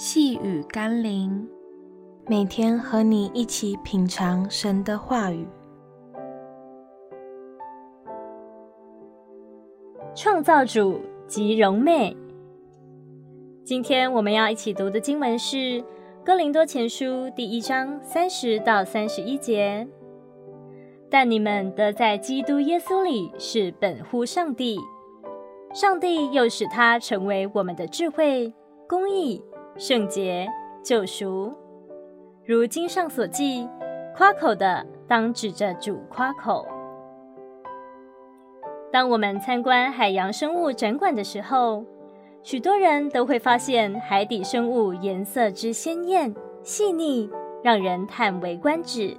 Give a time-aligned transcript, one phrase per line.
[0.00, 1.44] 细雨甘霖，
[2.28, 5.44] 每天和你一起品尝神的话语。
[10.14, 12.16] 创造主极荣美。
[13.64, 15.56] 今天我们要一起读的经文是
[16.24, 17.04] 《哥林多前书》
[17.34, 19.84] 第一章三十到三十一节。
[21.10, 24.78] 但你们得在基督耶稣里是本乎上帝，
[25.74, 28.54] 上帝又使他成为我们的智慧、
[28.88, 29.42] 公义。
[29.76, 30.48] 圣洁、
[30.82, 31.52] 救赎，
[32.44, 33.68] 如经上所记，
[34.16, 36.66] 夸口的当指着主夸口。
[38.90, 41.84] 当我们参观海洋生物展馆的时候，
[42.42, 47.30] 许多人都会发现海底生物颜色之鲜艳、细腻，
[47.62, 49.16] 让人叹为观止。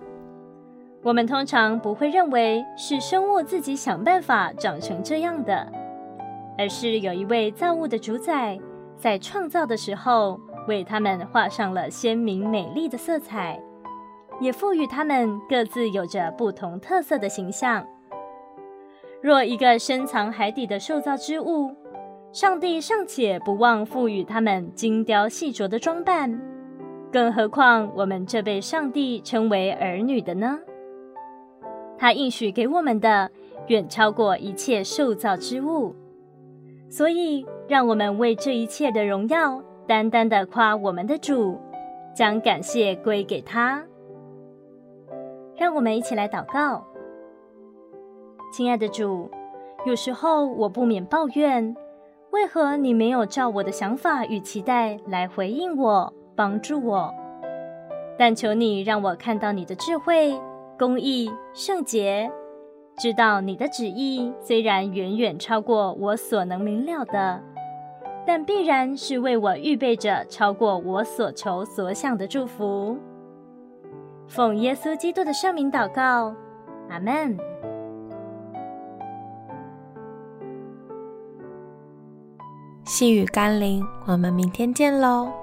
[1.03, 5.71] 我们通常不会认为是生物自己想办法长成这样的，
[6.57, 8.59] 而是有一位造物的主宰
[8.99, 10.39] 在创造的时候。
[10.67, 13.59] 为他们画上了鲜明美丽的色彩，
[14.39, 17.83] 也赋予他们各自有着不同特色的形象。
[19.19, 21.73] 若一个深藏海底的受造之物，
[22.31, 26.39] 上帝尚且不忘赋予他们精雕细琢的装扮，
[27.11, 30.59] 更何况我们这被上帝称为儿女的呢？
[31.97, 33.31] 他应许给我们的
[33.69, 35.95] 远超过一切受造之物，
[36.89, 39.61] 所以让我们为这一切的荣耀。
[39.87, 41.57] 单单的夸我们的主，
[42.13, 43.83] 将感谢归给他。
[45.57, 46.85] 让我们一起来祷告。
[48.53, 49.27] 亲爱的主，
[49.87, 51.75] 有时候我不免抱怨，
[52.29, 57.11] 为何你没有照我的想法与期待来回应我、帮助我？
[58.15, 60.39] 但求你让我看到你的智慧、
[60.77, 62.31] 公义、圣洁，
[62.99, 67.41] 知道你的旨意虽然远远超过我所能明了的。
[68.27, 72.95] 但必然是为我预备着超过我所求所想的祝福。
[74.27, 76.35] 奉耶稣基督的圣名祷告，
[76.89, 77.35] 阿门。
[82.83, 85.38] 细雨甘霖，我们明天见喽。